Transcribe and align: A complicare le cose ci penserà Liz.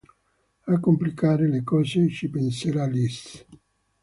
A 0.65 0.79
complicare 0.79 1.47
le 1.47 1.61
cose 1.63 2.09
ci 2.09 2.27
penserà 2.27 2.87
Liz. 2.87 3.45